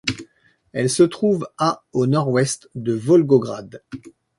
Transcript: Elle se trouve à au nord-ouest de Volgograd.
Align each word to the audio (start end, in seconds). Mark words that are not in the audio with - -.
Elle 0.73 0.89
se 0.89 1.03
trouve 1.03 1.47
à 1.59 1.83
au 1.93 2.07
nord-ouest 2.07 2.71
de 2.73 2.93
Volgograd. 2.93 3.83